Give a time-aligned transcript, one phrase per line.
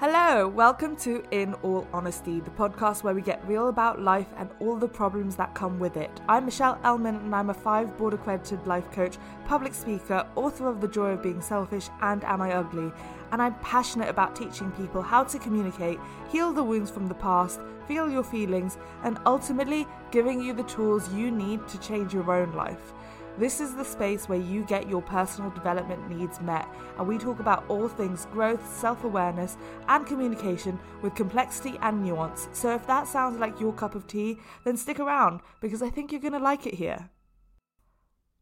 [0.00, 4.48] Hello, welcome to In All Honesty, the podcast where we get real about life and
[4.60, 6.20] all the problems that come with it.
[6.28, 10.80] I'm Michelle Elman and I'm a five board accredited life coach, public speaker, author of
[10.80, 12.92] The Joy of Being Selfish and Am I Ugly?
[13.32, 15.98] And I'm passionate about teaching people how to communicate,
[16.30, 21.12] heal the wounds from the past, feel your feelings, and ultimately giving you the tools
[21.12, 22.92] you need to change your own life.
[23.38, 26.66] This is the space where you get your personal development needs met,
[26.98, 32.48] and we talk about all things growth, self awareness, and communication with complexity and nuance.
[32.52, 36.10] So if that sounds like your cup of tea, then stick around because I think
[36.10, 37.10] you're going to like it here.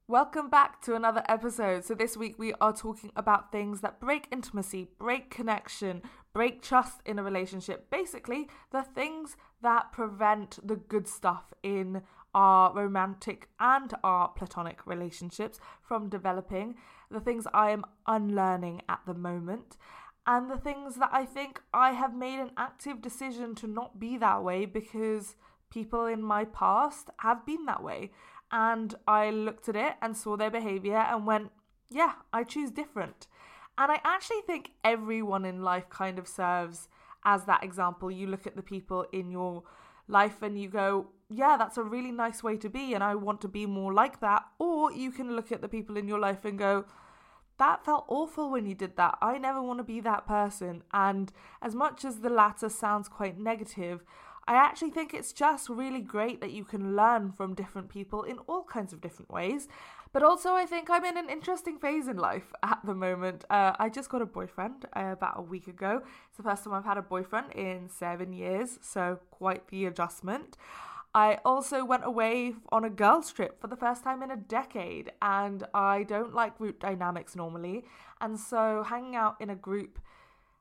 [0.09, 1.85] Welcome back to another episode.
[1.85, 6.01] So, this week we are talking about things that break intimacy, break connection,
[6.33, 7.91] break trust in a relationship.
[7.91, 12.03] Basically, the things that prevent the good stuff in
[12.37, 16.75] our romantic and our platonic relationships from developing,
[17.11, 19.79] the things I am unlearning at the moment,
[20.27, 24.19] and the things that I think I have made an active decision to not be
[24.19, 25.35] that way because
[25.71, 28.11] people in my past have been that way.
[28.53, 31.51] And I looked at it and saw their behavior and went,
[31.89, 33.29] yeah, I choose different.
[33.79, 36.89] And I actually think everyone in life kind of serves
[37.25, 38.11] as that example.
[38.11, 39.63] You look at the people in your
[40.07, 43.41] life and you go, yeah, that's a really nice way to be, and I want
[43.43, 44.45] to be more like that.
[44.59, 46.85] Or you can look at the people in your life and go,
[47.59, 49.19] that felt awful when you did that.
[49.21, 50.83] I never want to be that person.
[50.93, 51.33] And
[51.63, 54.05] as much as the latter sounds quite negative,
[54.47, 58.39] I actually think it's just really great that you can learn from different people in
[58.47, 59.67] all kinds of different ways.
[60.13, 63.45] But also, I think I'm in an interesting phase in life at the moment.
[63.51, 66.03] Uh, I just got a boyfriend uh, about a week ago.
[66.29, 70.57] It's the first time I've had a boyfriend in seven years, so quite the adjustment.
[71.17, 75.13] I also went away on a girls' trip for the first time in a decade,
[75.23, 77.87] and I don't like group dynamics normally,
[78.21, 79.99] and so hanging out in a group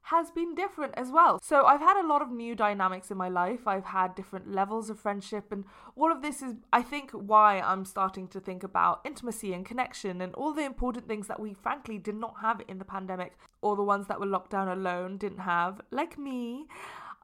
[0.03, 1.39] has been different as well.
[1.43, 3.67] So I've had a lot of new dynamics in my life.
[3.67, 5.65] I've had different levels of friendship and
[5.95, 10.21] all of this is I think why I'm starting to think about intimacy and connection
[10.21, 13.75] and all the important things that we frankly did not have in the pandemic or
[13.75, 16.67] the ones that were locked down alone didn't have, like me.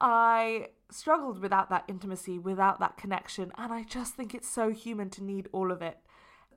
[0.00, 5.10] I struggled without that intimacy, without that connection, and I just think it's so human
[5.10, 5.98] to need all of it.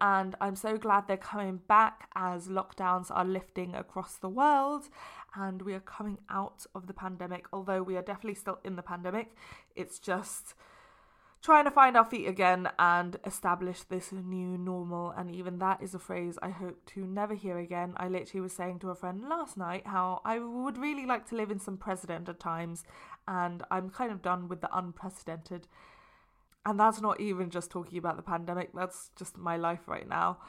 [0.01, 4.89] And I'm so glad they're coming back as lockdowns are lifting across the world
[5.35, 7.45] and we are coming out of the pandemic.
[7.53, 9.35] Although we are definitely still in the pandemic,
[9.75, 10.53] it's just
[11.45, 15.11] trying to find our feet again and establish this new normal.
[15.11, 17.93] And even that is a phrase I hope to never hear again.
[17.97, 21.35] I literally was saying to a friend last night how I would really like to
[21.35, 22.83] live in some precedented times,
[23.27, 25.67] and I'm kind of done with the unprecedented.
[26.65, 30.39] And that's not even just talking about the pandemic, that's just my life right now.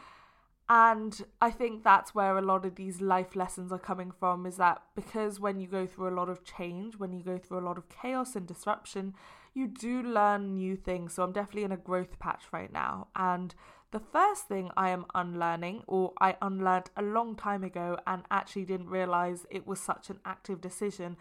[0.71, 4.57] And I think that's where a lot of these life lessons are coming from is
[4.57, 7.69] that because when you go through a lot of change, when you go through a
[7.69, 9.13] lot of chaos and disruption,
[9.57, 11.15] you do learn new things.
[11.15, 13.09] So I'm definitely in a growth patch right now.
[13.17, 13.55] And
[13.91, 18.67] the first thing I am unlearning, or I unlearned a long time ago and actually
[18.67, 21.17] didn't realize it was such an active decision,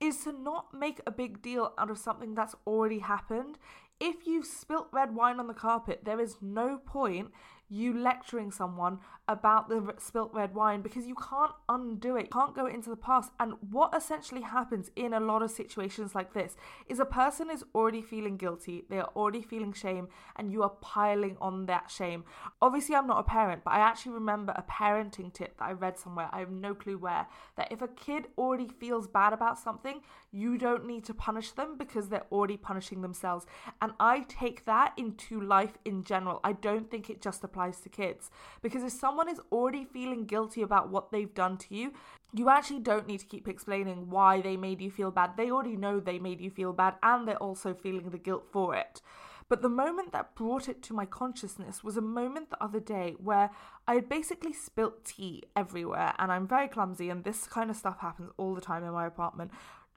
[0.00, 3.56] is to not make a big deal out of something that's already happened.
[4.00, 7.30] If you've spilt red wine on the carpet, there is no point
[7.68, 8.98] you lecturing someone
[9.28, 12.96] about the spilt red wine because you can't undo it, you can't go into the
[12.96, 13.32] past.
[13.40, 16.56] And what essentially happens in a lot of situations like this
[16.88, 20.70] is a person is already feeling guilty, they are already feeling shame, and you are
[20.80, 22.24] piling on that shame.
[22.62, 25.98] Obviously, I'm not a parent, but I actually remember a parenting tip that I read
[25.98, 27.26] somewhere, I have no clue where,
[27.56, 31.76] that if a kid already feels bad about something, you don't need to punish them
[31.76, 33.46] because they're already punishing themselves.
[33.82, 36.40] And I take that into life in general.
[36.44, 38.30] I don't think it just applies to kids
[38.62, 41.92] because if someone someone is already feeling guilty about what they've done to you,
[42.34, 45.30] you actually don't need to keep explaining why they made you feel bad.
[45.36, 48.74] They already know they made you feel bad and they're also feeling the guilt for
[48.74, 49.00] it.
[49.48, 53.14] But the moment that brought it to my consciousness was a moment the other day
[53.22, 53.50] where
[53.86, 58.00] I had basically spilt tea everywhere, and I'm very clumsy, and this kind of stuff
[58.00, 59.52] happens all the time in my apartment.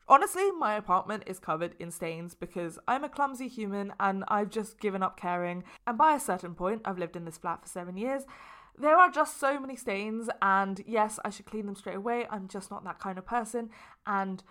[0.09, 4.79] Honestly, my apartment is covered in stains because I'm a clumsy human and I've just
[4.79, 5.63] given up caring.
[5.85, 8.23] And by a certain point, I've lived in this flat for seven years
[8.79, 12.25] there are just so many stains, and yes, I should clean them straight away.
[12.29, 13.69] I'm just not that kind of person,
[14.07, 14.41] and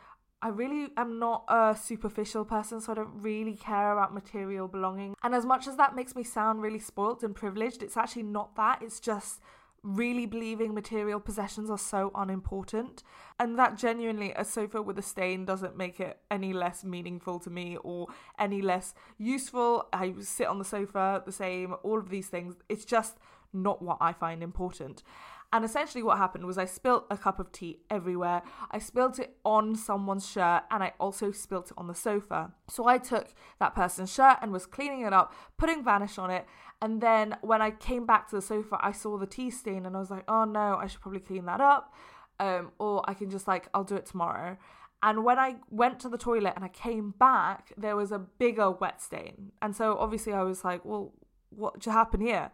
[0.43, 5.17] I really am not a superficial person, so I don't really care about material belonging.
[5.23, 8.55] And as much as that makes me sound really spoilt and privileged, it's actually not
[8.57, 8.83] that.
[8.83, 9.41] It's just
[9.83, 13.03] really believing material possessions are so unimportant.
[13.39, 17.51] And that genuinely, a sofa with a stain doesn't make it any less meaningful to
[17.51, 18.09] me or
[18.39, 19.89] any less useful.
[19.93, 22.57] I sit on the sofa the same, all of these things.
[22.69, 23.19] It's just
[23.53, 25.03] not what I find important.
[25.51, 28.43] And essentially, what happened was I spilt a cup of tea everywhere.
[28.71, 32.53] I spilt it on someone's shirt and I also spilt it on the sofa.
[32.69, 33.29] So I took
[33.59, 36.45] that person's shirt and was cleaning it up, putting Vanish on it.
[36.81, 39.97] And then when I came back to the sofa, I saw the tea stain and
[39.97, 41.93] I was like, oh no, I should probably clean that up.
[42.41, 44.57] Um, or I can just like, I'll do it tomorrow.
[45.03, 48.71] And when I went to the toilet and I came back, there was a bigger
[48.71, 49.53] wet stain.
[49.61, 51.13] And so obviously I was like, well,
[51.51, 52.51] what should happen here?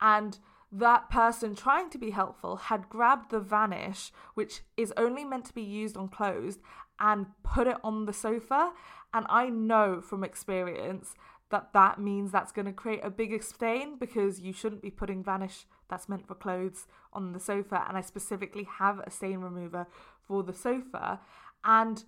[0.00, 0.38] and
[0.70, 5.54] that person trying to be helpful had grabbed the vanish, which is only meant to
[5.54, 6.58] be used on clothes,
[6.98, 8.72] and put it on the sofa.
[9.12, 11.14] And I know from experience
[11.50, 15.22] that that means that's going to create a bigger stain because you shouldn't be putting
[15.22, 17.84] vanish that's meant for clothes on the sofa.
[17.88, 19.86] And I specifically have a stain remover
[20.26, 21.20] for the sofa.
[21.64, 22.04] And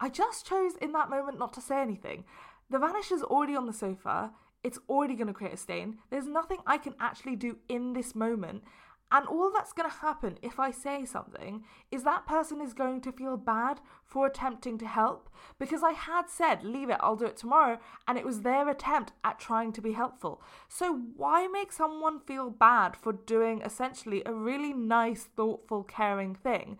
[0.00, 2.24] I just chose in that moment not to say anything.
[2.70, 4.32] The vanish is already on the sofa
[4.62, 5.98] it's already going to create a stain.
[6.10, 8.62] There's nothing I can actually do in this moment.
[9.14, 13.02] And all that's going to happen if I say something is that person is going
[13.02, 15.28] to feel bad for attempting to help
[15.58, 17.78] because I had said, leave it, I'll do it tomorrow.
[18.08, 20.40] And it was their attempt at trying to be helpful.
[20.66, 26.78] So why make someone feel bad for doing essentially a really nice, thoughtful, caring thing?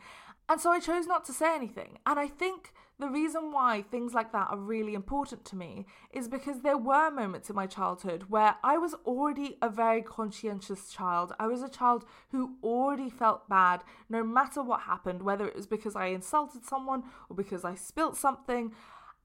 [0.49, 1.99] And so I chose not to say anything.
[2.07, 6.29] And I think the reason why things like that are really important to me is
[6.29, 11.33] because there were moments in my childhood where I was already a very conscientious child.
[11.41, 15.67] I was a child who already felt bad no matter what happened, whether it was
[15.67, 18.71] because I insulted someone or because I spilt something.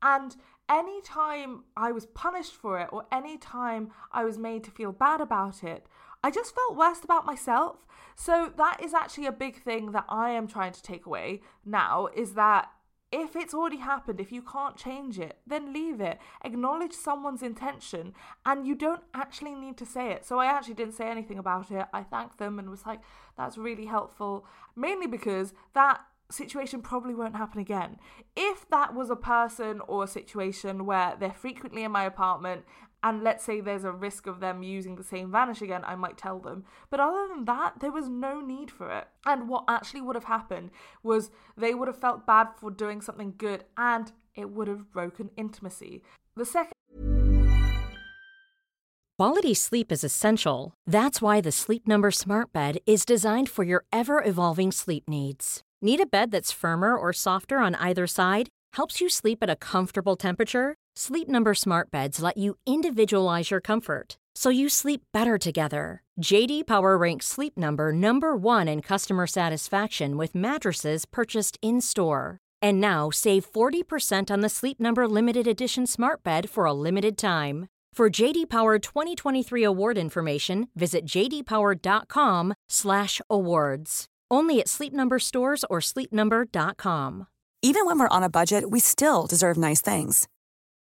[0.02, 0.36] And
[0.68, 5.64] anytime I was punished for it or anytime I was made to feel bad about
[5.64, 5.86] it,
[6.24, 7.86] I just felt worse about myself.
[8.16, 12.08] So that is actually a big thing that I am trying to take away now
[12.16, 12.72] is that
[13.12, 16.20] if it's already happened, if you can't change it, then leave it.
[16.44, 18.14] Acknowledge someone's intention
[18.46, 20.26] and you don't actually need to say it.
[20.26, 21.86] So I actually didn't say anything about it.
[21.94, 23.00] I thanked them and was like,
[23.38, 24.46] that's really helpful.
[24.76, 27.98] Mainly because that situation probably won't happen again.
[28.36, 32.66] If that was a person or a situation where they're frequently in my apartment
[33.04, 36.18] and let's say there's a risk of them using the same vanish again, I might
[36.18, 36.66] tell them.
[36.90, 39.08] But other than that, there was no need for it.
[39.26, 40.72] And what actually would have happened
[41.04, 45.30] was they would have felt bad for doing something good and it would have broken
[45.38, 46.04] intimacy.
[46.36, 46.74] The second
[49.18, 50.76] Quality sleep is essential.
[50.86, 55.62] That's why the Sleep Number Smart Bed is designed for your ever evolving sleep needs.
[55.82, 58.50] Need a bed that's firmer or softer on either side?
[58.74, 60.76] Helps you sleep at a comfortable temperature?
[61.00, 66.02] Sleep Number smart beds let you individualize your comfort so you sleep better together.
[66.20, 72.40] JD Power ranks Sleep Number number 1 in customer satisfaction with mattresses purchased in-store.
[72.64, 77.16] And now save 40% on the Sleep Number limited edition smart bed for a limited
[77.16, 77.68] time.
[77.94, 84.06] For JD Power 2023 award information, visit jdpower.com/awards.
[84.30, 87.28] Only at Sleep Number stores or sleepnumber.com.
[87.62, 90.28] Even when we're on a budget, we still deserve nice things.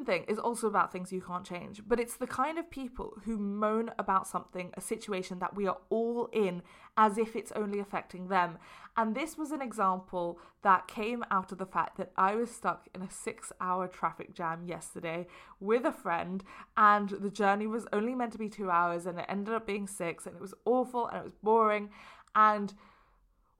[0.00, 3.14] Second thing is also about things you can't change, but it's the kind of people
[3.24, 6.62] who moan about something, a situation that we are all in,
[6.96, 8.58] as if it's only affecting them.
[8.96, 12.88] And this was an example that came out of the fact that I was stuck
[12.94, 15.26] in a six hour traffic jam yesterday
[15.58, 16.42] with a friend,
[16.76, 19.86] and the journey was only meant to be two hours, and it ended up being
[19.86, 21.90] six, and it was awful and it was boring.
[22.34, 22.72] And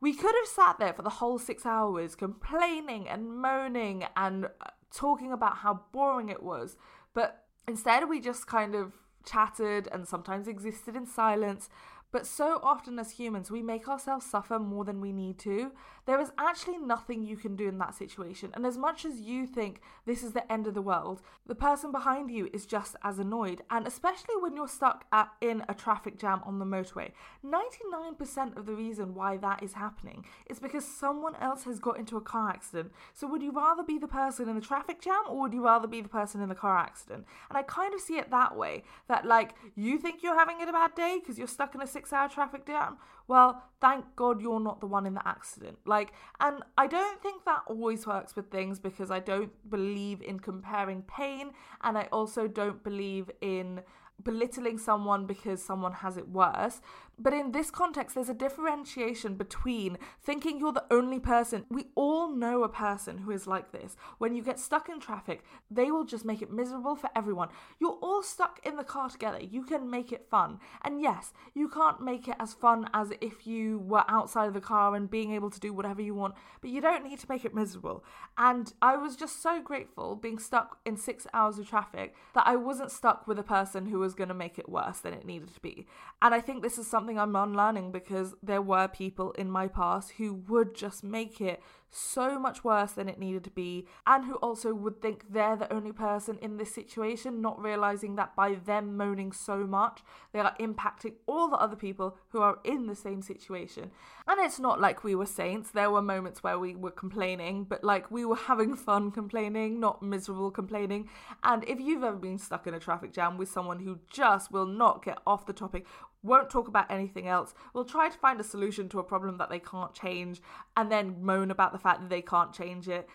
[0.01, 4.49] we could have sat there for the whole six hours complaining and moaning and
[4.95, 6.77] talking about how boring it was.
[7.15, 8.93] But instead, we just kind of
[9.25, 11.69] chatted and sometimes existed in silence.
[12.13, 15.73] But so often as humans, we make ourselves suffer more than we need to.
[16.07, 18.51] There is actually nothing you can do in that situation.
[18.55, 21.93] And as much as you think this is the end of the world, the person
[21.93, 23.63] behind you is just as annoyed.
[23.71, 27.13] And especially when you're stuck at, in a traffic jam on the motorway,
[27.47, 32.17] 99% of the reason why that is happening is because someone else has got into
[32.17, 32.91] a car accident.
[33.15, 35.87] So would you rather be the person in the traffic jam or would you rather
[35.87, 37.25] be the person in the car accident?
[37.49, 40.73] And I kind of see it that way that, like, you think you're having a
[40.73, 42.97] bad day because you're stuck in a six hour traffic jam.
[43.29, 45.77] Well, thank God you're not the one in the accident.
[45.85, 50.41] Like, and I don't think that always works with things because I don't believe in
[50.41, 51.51] comparing pain
[51.83, 53.83] and I also don't believe in
[54.25, 56.81] belittling someone because someone has it worse.
[57.21, 61.67] But in this context, there's a differentiation between thinking you're the only person.
[61.69, 63.95] We all know a person who is like this.
[64.17, 67.49] When you get stuck in traffic, they will just make it miserable for everyone.
[67.79, 69.39] You're all stuck in the car together.
[69.39, 70.61] You can make it fun.
[70.83, 74.61] And yes, you can't make it as fun as if you were outside of the
[74.61, 77.45] car and being able to do whatever you want, but you don't need to make
[77.45, 78.03] it miserable.
[78.39, 82.57] And I was just so grateful being stuck in six hours of traffic that I
[82.57, 85.53] wasn't stuck with a person who was going to make it worse than it needed
[85.53, 85.87] to be.
[86.23, 90.13] And I think this is something I'm unlearning because there were people in my past
[90.13, 94.35] who would just make it so much worse than it needed to be, and who
[94.37, 98.97] also would think they're the only person in this situation, not realizing that by them
[98.97, 100.03] moaning so much,
[100.33, 103.91] they are impacting all the other people who are in the same situation.
[104.27, 107.83] And it's not like we were saints, there were moments where we were complaining, but
[107.83, 111.09] like we were having fun complaining, not miserable complaining.
[111.43, 114.67] And if you've ever been stuck in a traffic jam with someone who just will
[114.67, 115.87] not get off the topic,
[116.23, 119.51] won't talk about anything else, will try to find a solution to a problem that
[119.51, 120.41] they can't change,
[120.77, 123.09] and then moan about the fact that they can't change it.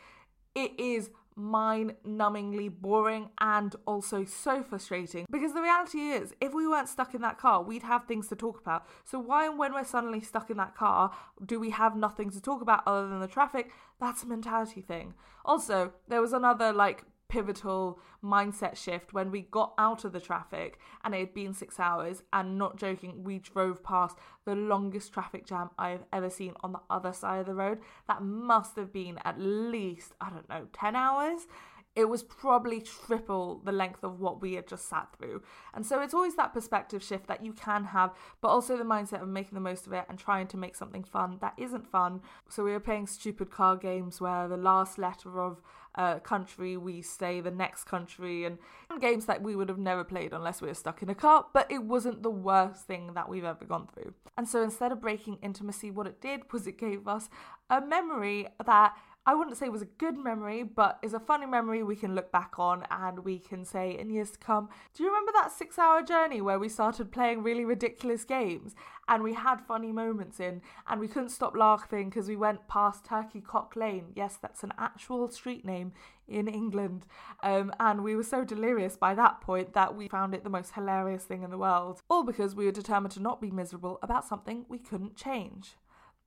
[0.55, 6.65] It is mind numbingly boring and also so frustrating because the reality is if we
[6.65, 8.87] weren't stuck in that car we'd have things to talk about.
[9.03, 11.11] So why when we're suddenly stuck in that car
[11.45, 13.71] do we have nothing to talk about other than the traffic?
[13.99, 15.13] That's a mentality thing.
[15.43, 20.79] Also there was another like pivotal mindset shift when we got out of the traffic
[21.03, 22.23] and it had been six hours.
[22.33, 26.81] And not joking we drove past the longest traffic jam i've ever seen on the
[26.89, 27.79] other side of the road.
[28.07, 31.47] That must have been at least i don't know 10 hours
[31.95, 35.41] it was probably triple the length of what we had just sat through.
[35.73, 39.21] And so it's always that perspective shift that you can have, but also the mindset
[39.21, 42.21] of making the most of it and trying to make something fun that isn't fun.
[42.49, 45.61] So we were playing stupid card games where the last letter of
[45.97, 48.57] a country we stay the next country and
[48.99, 51.71] games that we would have never played unless we were stuck in a car, but
[51.71, 54.13] it wasn't the worst thing that we've ever gone through.
[54.37, 57.29] And so instead of breaking intimacy, what it did was it gave us
[57.69, 58.97] a memory that
[59.27, 62.13] I wouldn't say it was a good memory, but is a funny memory we can
[62.13, 65.51] look back on and we can say in years to come, do you remember that
[65.51, 68.75] six hour journey where we started playing really ridiculous games
[69.07, 73.03] and we had funny moments in and we couldn't stop laughing because we went past
[73.03, 74.11] Turkey Cock Lane?
[74.15, 75.91] Yes, that's an actual street name
[76.27, 77.07] in England.
[77.41, 80.73] Um, and we were so delirious by that point that we found it the most
[80.73, 82.03] hilarious thing in the world.
[82.11, 85.77] All because we were determined to not be miserable about something we couldn't change.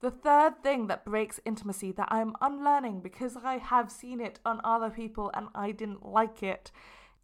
[0.01, 4.61] The third thing that breaks intimacy that I'm unlearning because I have seen it on
[4.63, 6.71] other people and I didn't like it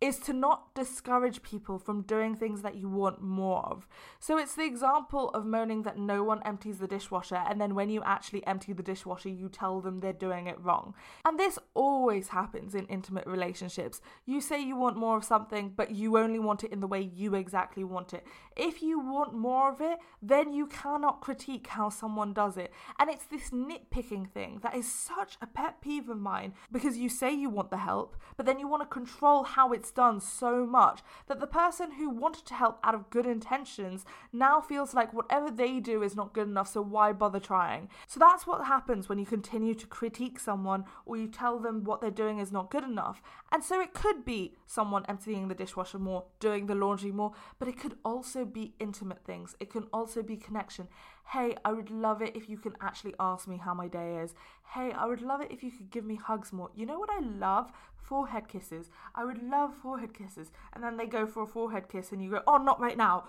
[0.00, 3.86] is to not discourage people from doing things that you want more of.
[4.18, 7.88] So it's the example of moaning that no one empties the dishwasher, and then when
[7.88, 10.94] you actually empty the dishwasher, you tell them they're doing it wrong.
[11.24, 14.00] And this always happens in intimate relationships.
[14.26, 17.00] You say you want more of something, but you only want it in the way
[17.00, 18.26] you exactly want it.
[18.56, 22.72] If you want more of it, then you cannot critique how someone does it.
[22.98, 27.08] And it's this nitpicking thing that is such a pet peeve of mine because you
[27.08, 30.64] say you want the help, but then you want to control how it's done so
[30.66, 35.12] much that the person who wanted to help out of good intentions now feels like
[35.12, 37.88] whatever they do is not good enough, so why bother trying?
[38.06, 42.00] So that's what happens when you continue to critique someone or you tell them what
[42.00, 43.20] they're doing is not good enough.
[43.50, 47.68] And so it could be someone emptying the dishwasher more, doing the laundry more, but
[47.68, 49.54] it could also be intimate things.
[49.60, 50.88] It can also be connection.
[51.32, 54.34] Hey, I would love it if you can actually ask me how my day is.
[54.74, 56.70] Hey, I would love it if you could give me hugs more.
[56.74, 57.72] You know what I love?
[57.96, 58.90] Forehead kisses.
[59.14, 60.52] I would love forehead kisses.
[60.72, 63.24] And then they go for a forehead kiss and you go, oh, not right now.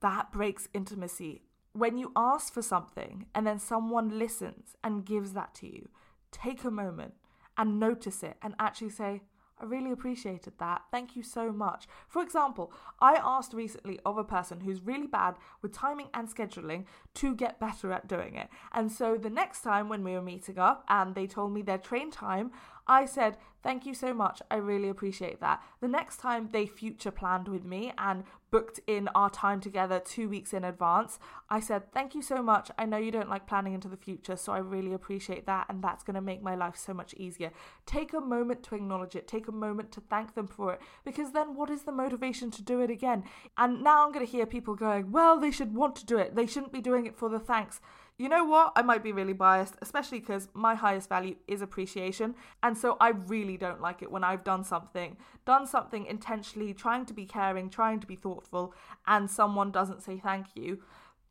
[0.00, 1.42] That breaks intimacy.
[1.72, 5.88] When you ask for something and then someone listens and gives that to you,
[6.30, 7.14] take a moment
[7.56, 9.22] and notice it and actually say,
[9.60, 10.82] I really appreciated that.
[10.90, 11.86] Thank you so much.
[12.06, 16.84] For example, I asked recently of a person who's really bad with timing and scheduling
[17.14, 18.48] to get better at doing it.
[18.72, 21.78] And so the next time when we were meeting up and they told me their
[21.78, 22.52] train time,
[22.88, 24.40] I said, Thank you so much.
[24.52, 25.60] I really appreciate that.
[25.80, 30.28] The next time they future planned with me and booked in our time together two
[30.28, 31.18] weeks in advance,
[31.50, 32.70] I said, Thank you so much.
[32.78, 35.66] I know you don't like planning into the future, so I really appreciate that.
[35.68, 37.50] And that's going to make my life so much easier.
[37.84, 41.32] Take a moment to acknowledge it, take a moment to thank them for it, because
[41.32, 43.24] then what is the motivation to do it again?
[43.58, 46.36] And now I'm going to hear people going, Well, they should want to do it.
[46.36, 47.80] They shouldn't be doing it for the thanks
[48.18, 48.72] you know what?
[48.74, 52.34] I might be really biased, especially because my highest value is appreciation.
[52.64, 57.06] And so I really don't like it when I've done something, done something intentionally, trying
[57.06, 58.74] to be caring, trying to be thoughtful,
[59.06, 60.82] and someone doesn't say thank you.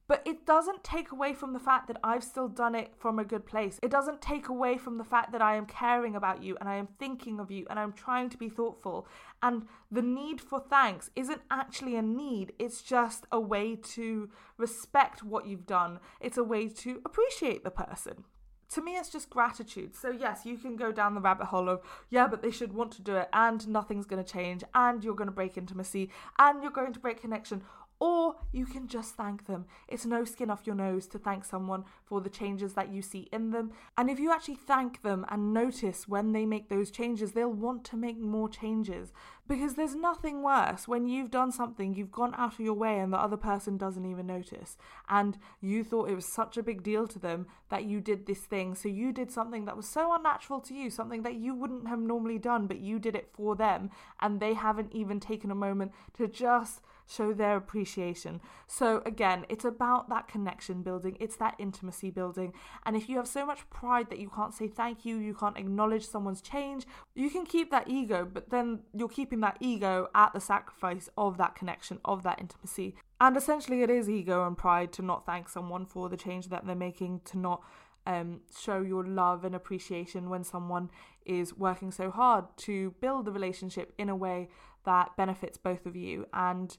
[0.07, 3.25] But it doesn't take away from the fact that I've still done it from a
[3.25, 3.77] good place.
[3.83, 6.75] It doesn't take away from the fact that I am caring about you and I
[6.75, 9.07] am thinking of you and I'm trying to be thoughtful.
[9.43, 15.23] And the need for thanks isn't actually a need, it's just a way to respect
[15.23, 18.23] what you've done, it's a way to appreciate the person.
[18.71, 19.95] To me it's just gratitude.
[19.95, 22.91] So yes you can go down the rabbit hole of yeah but they should want
[22.93, 26.61] to do it and nothing's going to change and you're going to break intimacy and
[26.61, 27.63] you're going to break connection
[27.99, 29.65] or you can just thank them.
[29.87, 33.27] It's no skin off your nose to thank someone for the changes that you see
[33.31, 33.71] in them.
[33.97, 37.83] And if you actually thank them and notice when they make those changes, they'll want
[37.85, 39.11] to make more changes.
[39.47, 43.13] Because there's nothing worse when you've done something, you've gone out of your way, and
[43.13, 44.77] the other person doesn't even notice.
[45.07, 48.41] And you thought it was such a big deal to them that you did this
[48.41, 48.75] thing.
[48.75, 51.99] So you did something that was so unnatural to you, something that you wouldn't have
[51.99, 53.89] normally done, but you did it for them.
[54.19, 58.41] And they haven't even taken a moment to just show their appreciation.
[58.67, 62.53] So, again, it's about that connection building, it's that intimacy building.
[62.86, 65.57] And if you have so much pride that you can't say thank you, you can't
[65.57, 70.34] acknowledge someone's change, you can keep that ego, but then you're keeping that ego at
[70.34, 72.95] the sacrifice of that connection, of that intimacy.
[73.19, 76.65] And essentially, it is ego and pride to not thank someone for the change that
[76.65, 77.63] they're making, to not
[78.06, 80.89] um, show your love and appreciation when someone
[81.26, 84.50] is working so hard to build a relationship in a way
[84.86, 86.26] that benefits both of you.
[86.34, 86.78] And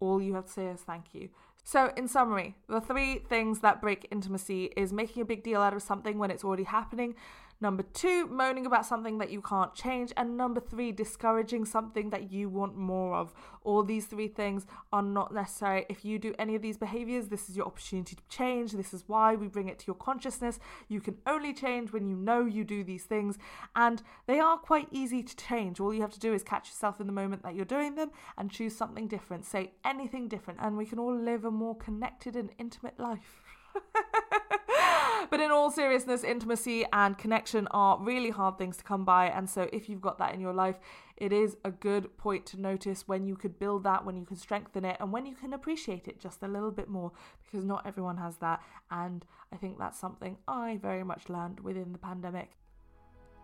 [0.00, 1.30] all you have to say is thank you.
[1.64, 5.74] So, in summary, the three things that break intimacy is making a big deal out
[5.74, 7.14] of something when it's already happening,
[7.60, 10.12] Number two, moaning about something that you can't change.
[10.16, 13.34] And number three, discouraging something that you want more of.
[13.64, 15.84] All these three things are not necessary.
[15.88, 18.72] If you do any of these behaviors, this is your opportunity to change.
[18.72, 20.60] This is why we bring it to your consciousness.
[20.88, 23.38] You can only change when you know you do these things.
[23.74, 25.80] And they are quite easy to change.
[25.80, 28.12] All you have to do is catch yourself in the moment that you're doing them
[28.36, 29.44] and choose something different.
[29.44, 30.60] Say anything different.
[30.62, 33.40] And we can all live a more connected and intimate life.
[35.30, 39.26] but in all seriousness, intimacy and connection are really hard things to come by.
[39.26, 40.76] And so, if you've got that in your life,
[41.16, 44.36] it is a good point to notice when you could build that, when you can
[44.36, 47.12] strengthen it, and when you can appreciate it just a little bit more
[47.44, 48.62] because not everyone has that.
[48.90, 52.52] And I think that's something I very much learned within the pandemic.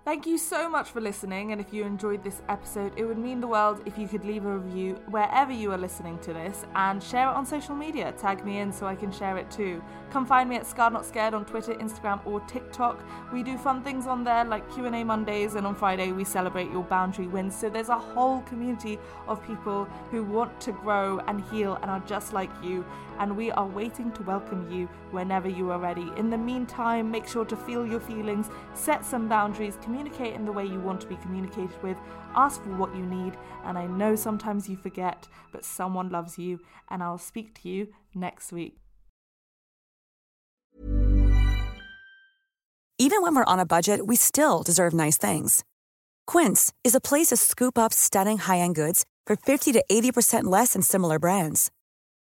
[0.05, 3.41] Thank you so much for listening, and if you enjoyed this episode, it would mean
[3.41, 7.03] the world if you could leave a review wherever you are listening to this and
[7.03, 8.13] share it on social media.
[8.13, 9.83] Tag me in so I can share it too.
[10.11, 13.03] Come find me at Scarred Not Scared on Twitter, Instagram, or TikTok.
[13.33, 16.83] We do fun things on there like Q&A Mondays, and on Friday we celebrate your
[16.83, 17.57] boundary wins.
[17.57, 22.01] So there's a whole community of people who want to grow and heal and are
[22.01, 22.85] just like you,
[23.19, 26.11] and we are waiting to welcome you whenever you are ready.
[26.17, 30.53] In the meantime, make sure to feel your feelings, set some boundaries, communicate in the
[30.53, 31.97] way you want to be communicated with,
[32.35, 36.61] ask for what you need, and I know sometimes you forget, but someone loves you,
[36.89, 38.79] and I'll speak to you next week.
[42.99, 45.65] Even when we're on a budget, we still deserve nice things.
[46.27, 50.45] Quince is a place to scoop up stunning high end goods for 50 to 80%
[50.45, 51.71] less than similar brands.